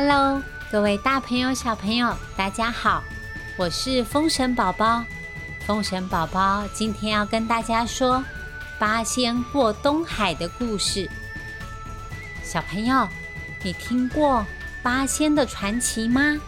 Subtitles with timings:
[0.00, 0.40] Hello，
[0.70, 3.02] 各位大朋友、小朋友，大家好，
[3.56, 5.02] 我是风神宝宝。
[5.66, 8.22] 风神宝宝今天要跟大家说
[8.78, 11.10] 八仙过东海的故事。
[12.44, 13.08] 小朋友，
[13.64, 14.46] 你听过
[14.84, 16.38] 八仙的传奇吗？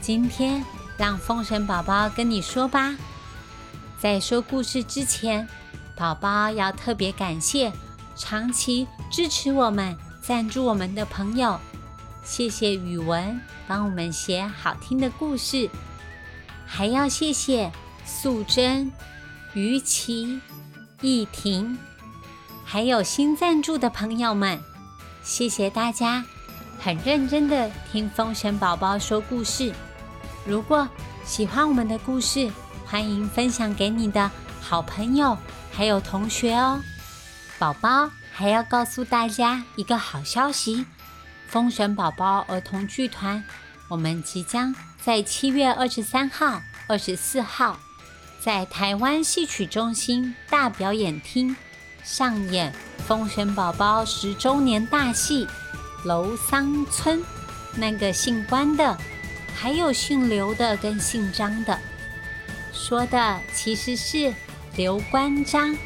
[0.00, 0.64] 今天
[0.96, 2.94] 让风神宝宝跟你说吧。
[3.98, 5.48] 在说故事之前，
[5.96, 7.72] 宝宝要特别感谢
[8.14, 11.58] 长期支持我们、赞助我们的朋友。
[12.26, 15.70] 谢谢语文帮我们写好听的故事，
[16.66, 17.70] 还要谢谢
[18.04, 18.90] 素贞、
[19.54, 20.40] 于琪、
[21.00, 21.78] 易婷，
[22.64, 24.60] 还有新赞助的朋友们。
[25.22, 26.24] 谢谢大家，
[26.80, 29.72] 很认真的听风神宝宝说故事。
[30.44, 30.88] 如果
[31.24, 32.50] 喜欢我们的故事，
[32.84, 34.28] 欢迎分享给你的
[34.60, 35.38] 好朋友
[35.70, 36.80] 还有同学哦。
[37.56, 40.84] 宝宝还要告诉大家一个好消息。
[41.48, 43.42] 风神宝宝儿童剧团，
[43.88, 47.78] 我们即将在七月二十三号、二十四号，
[48.40, 51.56] 在台湾戏曲中心大表演厅
[52.02, 52.74] 上演
[53.06, 55.46] 风神宝宝十周年大戏
[56.04, 57.20] 《楼桑村》。
[57.76, 58.98] 那个姓关的，
[59.54, 61.78] 还有姓刘的跟姓张的，
[62.72, 64.34] 说的其实是
[64.76, 65.70] 刘关张《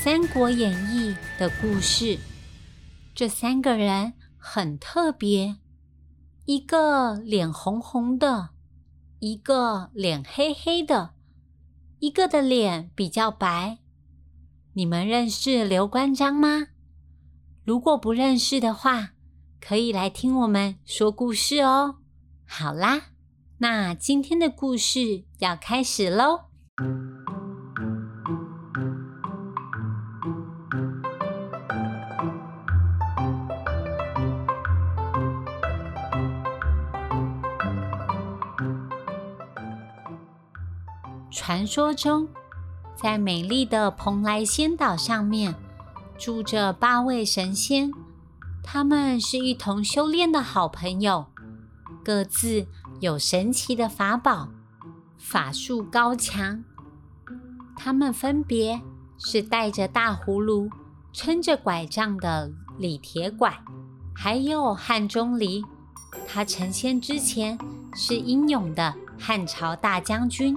[0.00, 2.18] 三国演义》的故事。
[3.14, 4.12] 这三个人。
[4.42, 5.58] 很特别，
[6.46, 8.50] 一个脸红红的，
[9.18, 11.10] 一个脸黑黑的，
[11.98, 13.78] 一个的脸比较白。
[14.72, 16.68] 你们认识刘关张吗？
[17.64, 19.10] 如果不认识的话，
[19.60, 21.96] 可以来听我们说故事哦。
[22.46, 23.10] 好啦，
[23.58, 26.46] 那今天的故事要开始喽。
[41.50, 42.28] 传说中，
[42.94, 45.52] 在美丽的蓬莱仙岛上面
[46.16, 47.90] 住着八位神仙，
[48.62, 51.26] 他们是一同修炼的好朋友，
[52.04, 52.68] 各自
[53.00, 54.50] 有神奇的法宝，
[55.18, 56.62] 法术高强。
[57.76, 58.80] 他们分别
[59.18, 60.70] 是带着大葫芦、
[61.12, 63.58] 撑着拐杖的李铁拐，
[64.14, 65.64] 还有汉钟离。
[66.28, 67.58] 他成仙之前
[67.92, 70.56] 是英勇的汉朝大将军。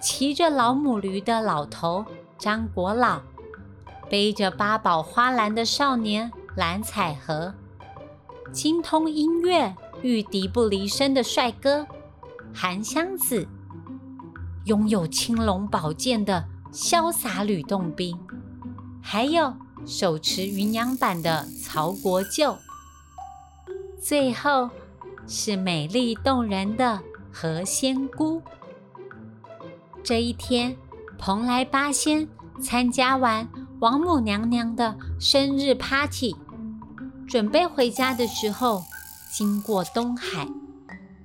[0.00, 2.04] 骑着老母驴的老头
[2.38, 3.20] 张国老，
[4.08, 7.54] 背着八宝花篮的少年蓝采和，
[8.52, 11.86] 精通音乐、御笛不离身的帅哥
[12.54, 13.48] 韩湘子，
[14.64, 18.18] 拥有青龙宝剑的潇洒吕洞宾，
[19.02, 22.56] 还有手持云阳板的曹国舅，
[24.00, 24.70] 最后
[25.26, 27.00] 是美丽动人的
[27.32, 28.42] 何仙姑。
[30.06, 30.76] 这一天，
[31.18, 32.28] 蓬莱八仙
[32.62, 33.48] 参加完
[33.80, 36.36] 王母娘娘的生日 party，
[37.26, 38.84] 准备回家的时候，
[39.32, 40.46] 经过东海，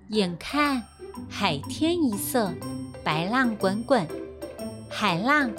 [0.08, 0.82] 眼看
[1.30, 2.52] 海天一色，
[3.04, 4.08] 白浪滚滚，
[4.90, 5.52] 海浪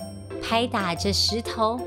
[0.43, 1.81] 拍打着石头，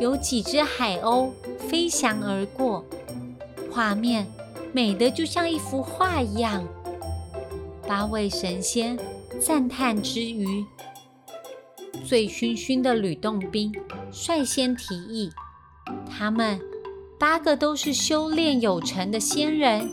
[0.00, 2.84] 有几只海鸥飞翔而过，
[3.70, 4.26] 画面
[4.72, 6.64] 美得就像一幅画一样。
[7.86, 8.98] 八位神仙。
[9.40, 10.64] 赞叹之余，
[12.04, 13.72] 醉醺醺的吕洞宾
[14.12, 15.30] 率先提议：
[16.08, 16.60] 他们
[17.18, 19.90] 八个都是修炼有成的仙人，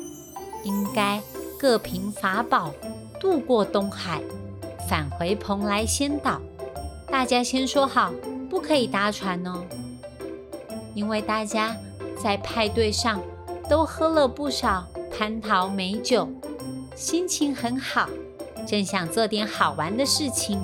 [0.64, 1.22] 应该
[1.58, 2.74] 各凭法宝
[3.20, 4.22] 渡过东海，
[4.88, 6.40] 返回蓬莱仙岛。
[7.08, 8.14] 大家先说好，
[8.50, 9.64] 不可以搭船哦，
[10.94, 11.76] 因为大家
[12.22, 13.20] 在派对上
[13.68, 16.30] 都喝了不少蟠桃美酒，
[16.96, 18.08] 心情很好。
[18.68, 20.60] 正想做点好玩的事情，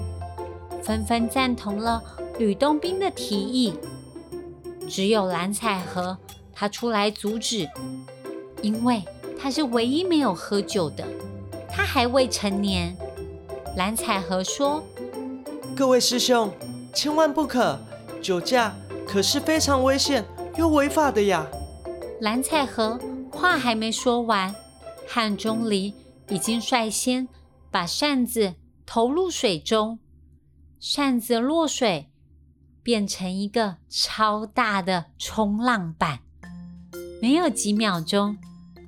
[0.83, 2.01] 纷纷赞同了
[2.38, 3.74] 吕洞宾的提议。
[4.88, 6.18] 只有蓝采和
[6.53, 7.68] 他出来阻止，
[8.62, 9.03] 因为
[9.39, 11.03] 他是唯一没有喝酒的，
[11.69, 12.95] 他还未成年。
[13.75, 14.83] 蓝采和说
[15.75, 16.51] ：“各位师兄，
[16.94, 17.77] 千万不可，
[18.21, 18.74] 酒驾
[19.07, 20.24] 可是非常危险
[20.56, 21.45] 又违法的呀。”
[22.21, 23.00] 蓝采和
[23.31, 24.56] 话还没说完，
[25.07, 25.94] 汉钟离
[26.30, 27.27] 已经率先。
[27.75, 28.56] 把扇子
[28.86, 30.00] 投入水中，
[30.80, 32.10] 扇子落水，
[32.81, 36.19] 变成一个超大的冲浪板。
[37.22, 38.38] 没有几秒钟，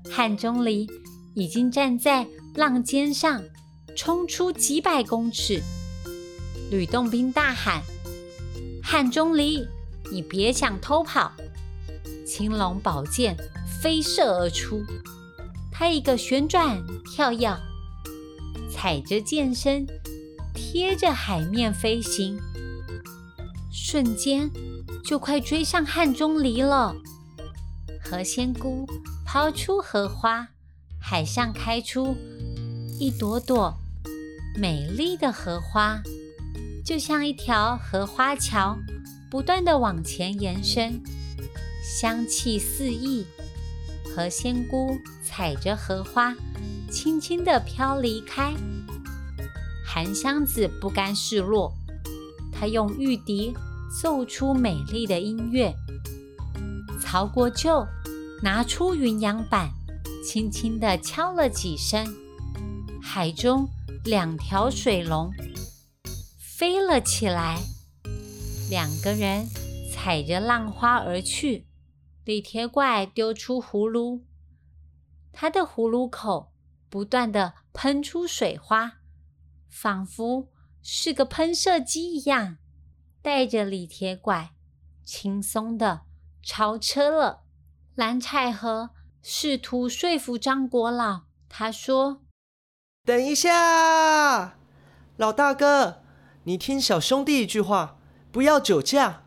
[0.09, 0.87] 汉钟离
[1.35, 2.25] 已经站在
[2.55, 3.43] 浪尖上，
[3.93, 5.61] 冲出几百公尺。
[6.71, 7.83] 吕洞宾大喊
[8.81, 9.67] ：“汉钟离，
[10.09, 11.33] 你别想偷跑！”
[12.25, 13.35] 青龙宝剑
[13.81, 14.81] 飞射而出，
[15.73, 16.81] 他一个旋转
[17.13, 17.53] 跳跃，
[18.79, 19.87] 踩着剑身，
[20.53, 22.39] 贴着海面飞行，
[23.71, 24.51] 瞬间
[25.03, 26.95] 就快追上汉钟离了。
[27.99, 28.85] 何仙姑
[29.25, 30.49] 抛出荷花，
[31.01, 32.15] 海上开出
[32.99, 33.73] 一朵朵
[34.55, 35.99] 美丽的荷花，
[36.85, 38.77] 就像一条荷花桥，
[39.31, 41.01] 不断的往前延伸，
[41.83, 43.25] 香气四溢。
[44.15, 46.35] 何仙姑踩着荷花，
[46.91, 48.53] 轻轻的飘离开。
[49.85, 51.71] 韩湘子不甘示弱，
[52.51, 53.53] 他用玉笛
[54.01, 55.73] 奏出美丽的音乐。
[57.01, 57.85] 曹国舅。
[58.43, 59.71] 拿出云阳板，
[60.23, 62.05] 轻轻地敲了几声，
[63.01, 63.67] 海中
[64.05, 65.33] 两条水龙
[66.37, 67.59] 飞了起来。
[68.69, 69.47] 两个人
[69.91, 71.65] 踩着浪花而去。
[72.25, 74.21] 李铁怪丢出葫芦，
[75.33, 76.51] 他的葫芦口
[76.89, 78.99] 不断的喷出水花，
[79.69, 80.49] 仿佛
[80.81, 82.57] 是个喷射机一样，
[83.21, 84.53] 带着李铁拐
[85.03, 86.01] 轻松的
[86.41, 87.43] 超车了。
[87.95, 88.91] 蓝采和
[89.21, 92.23] 试图说服张国老，他说
[93.03, 94.57] ：“等一下，
[95.17, 96.03] 老大哥，
[96.43, 97.99] 你听小兄弟一句话，
[98.31, 99.25] 不要酒驾。”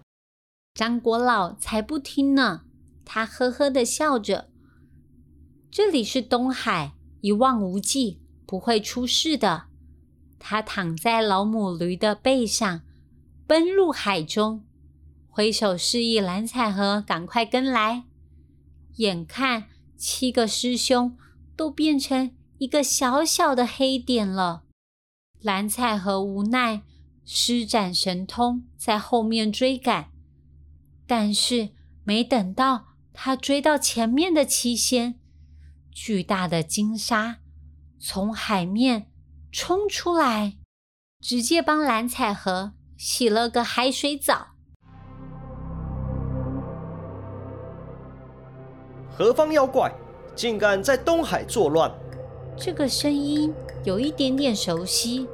[0.72, 2.62] 张国老才不听呢，
[3.04, 4.50] 他呵呵的笑着
[5.70, 9.64] ：“这里是东海，一望无际，不会出事的。”
[10.38, 12.81] 他躺在老母驴的背上，
[13.46, 14.64] 奔入海中，
[15.28, 18.05] 挥手示意蓝采和赶快跟来。
[18.96, 19.67] 眼看
[19.99, 21.17] 七个师兄
[21.55, 24.64] 都变成一个小小的黑点了，
[25.43, 26.82] 蓝采和无奈
[27.26, 30.11] 施展神通在后面追赶，
[31.06, 31.69] 但是
[32.02, 35.19] 没等到他追到前面的七仙，
[35.92, 37.38] 巨大的金鲨
[37.98, 39.10] 从海面
[39.52, 40.56] 冲出来，
[41.20, 44.48] 直接帮蓝采和洗了个海水澡。
[49.10, 49.92] 何方妖怪，
[50.34, 51.92] 竟敢在东海作乱？
[52.56, 53.52] 这个声音
[53.84, 55.28] 有一点点熟悉。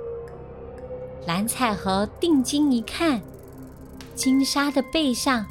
[1.27, 3.21] 蓝采和定睛一看，
[4.15, 5.47] 金鲨的背上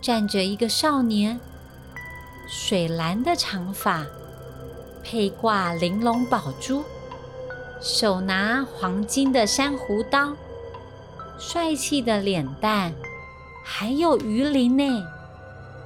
[0.00, 1.40] 站着一个少年，
[2.48, 4.06] 水蓝的长发，
[5.02, 6.84] 佩挂玲珑宝珠，
[7.80, 10.34] 手拿黄金的珊瑚刀，
[11.38, 12.92] 帅气的脸蛋，
[13.64, 15.06] 还有鱼鳞呢。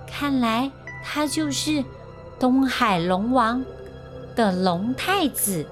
[0.06, 0.70] 看来。
[1.06, 1.84] 他就是
[2.40, 3.62] 东海龙王
[4.34, 5.66] 的龙太子，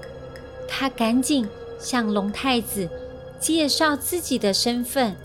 [0.69, 1.49] 他赶紧
[1.79, 2.87] 向龙太子
[3.39, 5.15] 介绍自己的身份，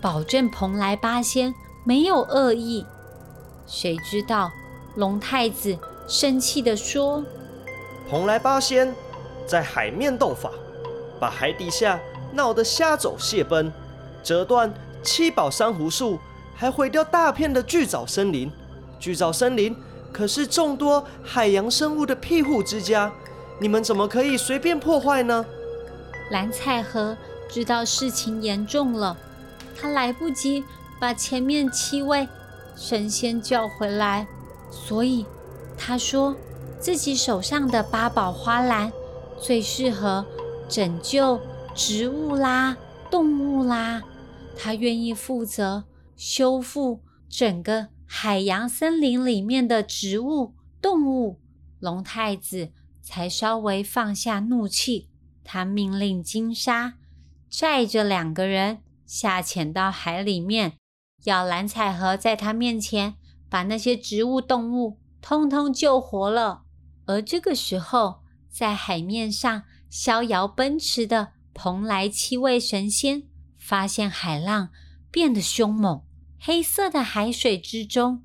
[0.00, 1.54] 保证蓬莱八仙
[1.84, 2.84] 没有恶意。
[3.68, 4.50] 谁知道
[4.96, 5.78] 龙太子
[6.08, 7.24] 生气地说
[8.08, 8.94] ：“蓬莱八仙
[9.46, 10.50] 在海面斗法，
[11.20, 12.00] 把海底下
[12.32, 13.70] 闹得虾走蟹奔，
[14.22, 14.72] 折断
[15.02, 16.18] 七宝珊瑚树，
[16.54, 18.50] 还毁掉大片的巨藻森林。”
[18.98, 19.76] 巨藻森林
[20.10, 23.12] 可是众多海洋生物的庇护之家，
[23.60, 25.44] 你们怎么可以随便破坏呢？
[26.30, 27.16] 蓝采和
[27.48, 29.16] 知道事情严重了，
[29.78, 30.64] 他来不及
[30.98, 32.26] 把前面七位
[32.74, 34.26] 神仙叫回来，
[34.70, 35.26] 所以
[35.76, 36.34] 他说
[36.80, 38.92] 自己手上的八宝花篮
[39.40, 40.24] 最适合
[40.68, 41.40] 拯救
[41.74, 42.76] 植物啦、
[43.10, 44.02] 动物啦，
[44.56, 45.84] 他愿意负责
[46.16, 47.88] 修复整个。
[48.10, 51.38] 海洋森林里面的植物、动物，
[51.78, 52.70] 龙太子
[53.02, 55.10] 才稍微放下怒气。
[55.44, 56.94] 他命令金沙
[57.50, 60.78] 载着两个人下潜到海里面，
[61.24, 63.16] 要蓝采和在他面前
[63.50, 66.62] 把那些植物、动物通通救活了。
[67.08, 73.22] 而这个时候，在海面上逍遥奔驰的蓬莱七位神仙，
[73.56, 74.68] 发现海浪
[75.10, 76.02] 变得凶猛。
[76.38, 78.24] 黑色的海水之中，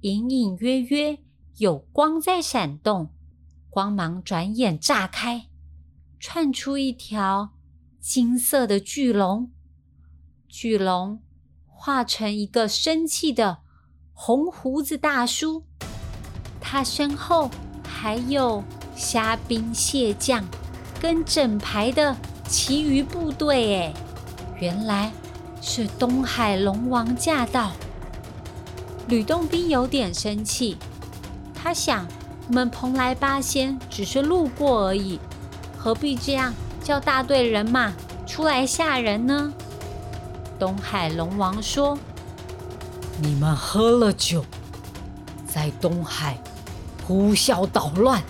[0.00, 1.20] 隐隐约约
[1.58, 3.14] 有光在闪动，
[3.70, 5.46] 光芒转眼炸开，
[6.18, 7.52] 窜出一条
[8.00, 9.52] 金色的巨龙。
[10.48, 11.22] 巨龙
[11.68, 13.60] 化成一个生气的
[14.12, 15.64] 红胡子大叔，
[16.60, 17.48] 他身后
[17.94, 18.64] 还有
[18.96, 20.44] 虾兵蟹将
[21.00, 22.16] 跟整排的
[22.48, 23.76] 其余部队。
[23.76, 23.94] 哎，
[24.58, 25.12] 原来。
[25.66, 27.72] 是东海龙王驾到，
[29.08, 30.76] 吕洞宾有点生气。
[31.54, 32.06] 他想，
[32.48, 35.18] 我们蓬莱八仙只是路过而已，
[35.78, 37.94] 何必这样叫大队人马
[38.26, 39.54] 出来吓人呢？
[40.58, 41.98] 东海龙王说
[43.22, 44.44] ：“你们喝了酒，
[45.46, 46.36] 在东海
[47.06, 48.22] 呼啸捣乱，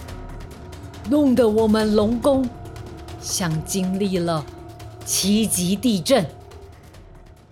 [1.08, 2.48] 弄得我们龙宫
[3.20, 4.44] 像经历了
[5.04, 6.28] 七级地震，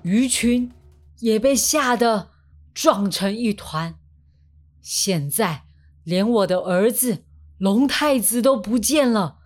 [0.02, 0.72] 鱼群
[1.20, 2.30] 也被吓得
[2.74, 3.94] 撞成一团。
[4.80, 5.62] 现在
[6.02, 7.24] 连我的儿子
[7.56, 9.38] 龙太子都不见了，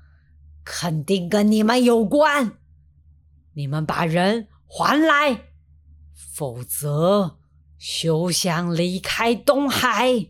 [0.65, 2.55] 肯定跟你们有关。
[3.53, 5.43] 你们把人还来，
[6.15, 7.37] 否则
[7.77, 10.29] 休想离开东海。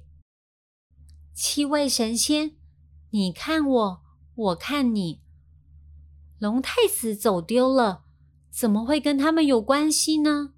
[1.36, 2.56] 七位神仙，
[3.10, 4.02] 你看我，
[4.34, 5.20] 我看你。
[6.38, 8.04] 龙太子走丢了，
[8.50, 10.54] 怎么会跟他们有关系呢？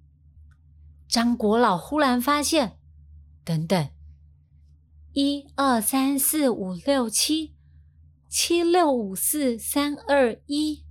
[1.05, 2.79] 张国老忽然发现，
[3.43, 3.89] 等等。
[5.11, 7.57] 一二三四五六七，
[8.29, 10.85] 七六五四三二一。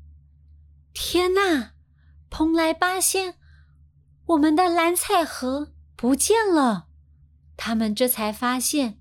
[0.93, 1.73] 天哪！
[2.29, 3.37] 蓬莱八仙，
[4.27, 6.89] 我们的蓝彩盒不见了。
[7.57, 9.01] 他们这才发现，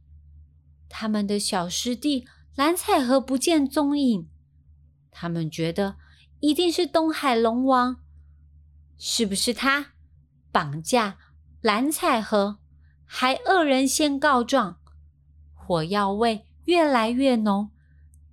[0.89, 4.29] 他们的小师弟蓝采和不见踪影。
[5.11, 5.97] 他们觉得
[6.39, 7.97] 一定是东海龙王，
[8.97, 9.93] 是不是他
[10.51, 11.17] 绑架
[11.61, 12.59] 蓝采和，
[13.05, 14.79] 还恶人先告状？
[15.53, 17.71] 火药味越来越浓，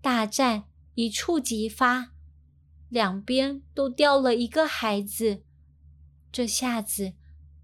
[0.00, 2.10] 大战一触即发，
[2.88, 5.42] 两边都掉了一个孩子，
[6.30, 7.14] 这下子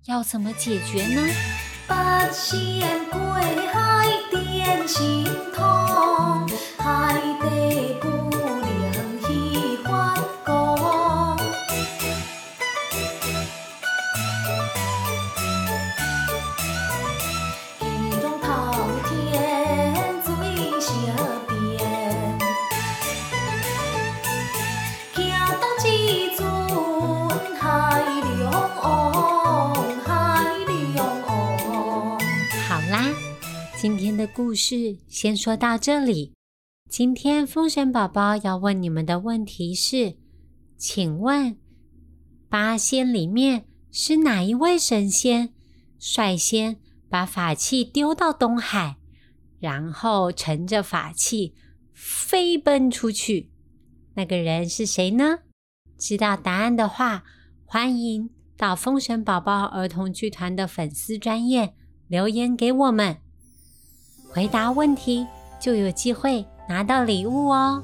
[0.06, 1.22] 要怎么解决呢？
[1.86, 2.80] 八仙
[4.86, 5.24] 心
[5.54, 6.46] 痛，
[6.76, 7.20] 海
[34.50, 36.34] 故事先说到这里。
[36.88, 40.16] 今天风神宝宝要问你们的问题是：
[40.76, 41.56] 请问
[42.48, 45.54] 八仙里面是哪一位神仙
[46.00, 48.96] 率先把法器丢到东海，
[49.60, 51.54] 然后乘着法器
[51.94, 53.52] 飞奔出去？
[54.14, 55.38] 那个人是谁呢？
[55.96, 57.22] 知道答案的话，
[57.64, 61.76] 欢迎到风神宝宝儿童剧团的粉丝专页
[62.08, 63.18] 留言给我们。
[64.32, 65.26] 回答问题
[65.58, 67.82] 就有机会拿到礼物哦。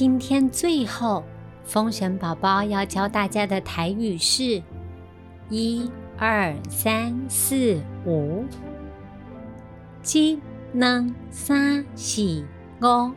[0.00, 1.22] 今天最后，
[1.62, 4.62] 风神宝宝要教大家的台语是：
[5.50, 8.46] 一、二、三、四、五。
[10.14, 10.40] 一、
[10.72, 12.42] 能、三、四、
[12.80, 13.12] 五。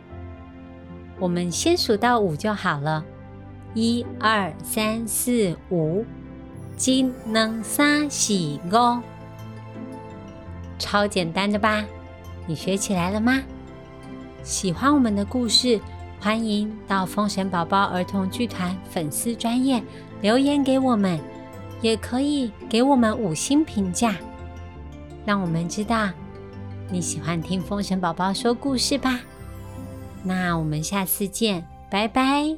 [1.21, 3.05] 我们先数到五就好了。
[3.73, 6.05] 一、二、三、四、五。
[6.85, 8.33] 一、能、三、四、
[8.69, 8.99] 五。
[10.77, 11.85] 超简单的吧？
[12.45, 13.41] 你学起来了吗？
[14.43, 15.79] 喜欢我们的故事？
[16.23, 19.83] 欢迎到风神宝宝儿童剧团粉丝专业
[20.21, 21.19] 留言给我们，
[21.81, 24.15] 也可以给我们五星评价，
[25.25, 26.09] 让我们知道
[26.89, 29.19] 你喜欢听风神宝宝说故事吧。
[30.23, 32.55] 那我们下次见，拜拜。